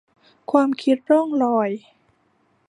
[0.51, 1.69] ความคิดล่องลอย